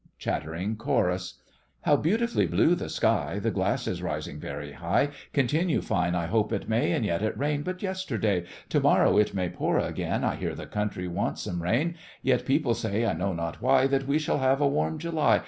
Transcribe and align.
Chattering 0.17 0.77
chorus 0.77 1.39
How 1.81 1.95
beautifully 1.95 2.47
blue 2.47 2.73
the 2.73 2.89
sky, 2.89 3.37
The 3.37 3.51
glass 3.51 3.85
is 3.85 4.01
rising 4.01 4.39
very 4.39 4.71
high, 4.71 5.09
Continue 5.31 5.79
fine 5.79 6.15
I 6.15 6.25
hope 6.25 6.51
it 6.51 6.67
may, 6.67 6.91
And 6.93 7.05
yet 7.05 7.21
it 7.21 7.37
rained 7.37 7.65
but 7.65 7.83
yesterday. 7.83 8.45
To 8.69 8.79
morrow 8.79 9.19
it 9.19 9.35
may 9.35 9.47
pour 9.47 9.77
again 9.77 10.23
(I 10.23 10.37
hear 10.37 10.55
the 10.55 10.65
country 10.65 11.07
wants 11.07 11.41
some 11.43 11.61
rain), 11.61 11.97
Yet 12.23 12.47
people 12.47 12.73
say, 12.73 13.05
I 13.05 13.13
know 13.13 13.33
not 13.33 13.61
why, 13.61 13.85
That 13.85 14.07
we 14.07 14.17
shall 14.17 14.39
have 14.39 14.59
a 14.59 14.67
warm 14.67 14.97
July. 14.97 15.39